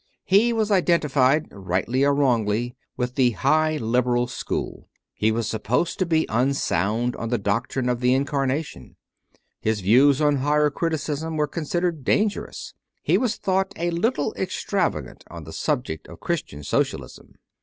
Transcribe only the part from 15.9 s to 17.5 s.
of Christian Socialism.